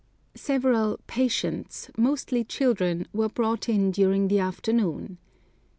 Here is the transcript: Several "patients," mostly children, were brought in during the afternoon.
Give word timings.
Several 0.33 0.99
"patients," 1.05 1.91
mostly 1.95 2.43
children, 2.43 3.05
were 3.13 3.29
brought 3.29 3.69
in 3.69 3.91
during 3.91 4.29
the 4.29 4.39
afternoon. 4.39 5.19